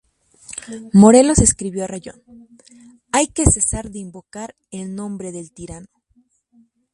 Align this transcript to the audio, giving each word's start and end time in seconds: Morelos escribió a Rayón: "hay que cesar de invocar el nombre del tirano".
Morelos 0.93 1.37
escribió 1.37 1.83
a 1.83 1.87
Rayón: 1.87 2.23
"hay 3.11 3.27
que 3.27 3.45
cesar 3.45 3.91
de 3.91 3.99
invocar 3.99 4.55
el 4.71 4.95
nombre 4.95 5.31
del 5.31 5.51
tirano". 5.51 5.89